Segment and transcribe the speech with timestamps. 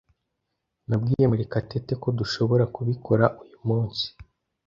[0.87, 4.05] Nabwiye Murekatete ko dushobora kubikora uyu munsi.